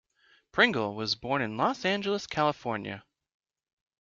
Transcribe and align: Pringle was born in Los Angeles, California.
Pringle 0.51 0.95
was 0.95 1.13
born 1.13 1.43
in 1.43 1.57
Los 1.57 1.85
Angeles, 1.85 2.25
California. 2.25 3.05